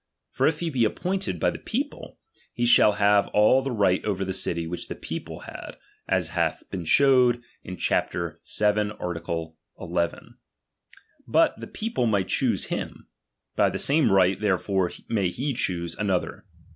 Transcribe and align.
For 0.31 0.47
if 0.47 0.61
he 0.61 0.71
be 0.71 0.83
appointed 0.83 1.39
by 1.39 1.51
the 1.51 1.59
people, 1.59 2.17
be 2.57 2.65
shall 2.65 2.93
have 2.93 3.27
all 3.35 3.61
the 3.61 3.69
right 3.69 4.03
over 4.03 4.25
the 4.25 4.33
city 4.33 4.65
which 4.65 4.87
the 4.87 4.95
people 4.95 5.41
had, 5.41 5.77
as 6.07 6.29
hath 6.29 6.63
been 6.71 6.85
showed 6.85 7.43
in 7.63 7.77
chap. 7.77 8.11
VII. 8.11 8.91
art. 8.99 9.27
II. 9.29 10.09
But 11.27 11.59
the 11.59 11.67
people 11.71 12.07
might 12.07 12.27
choose 12.29 12.65
him; 12.73 13.09
by 13.55 13.69
the 13.69 13.77
same 13.77 14.11
right 14.11 14.41
therefore 14.41 14.89
may 15.07 15.29
he 15.29 15.53
choose 15.53 15.93
another. 15.95 16.45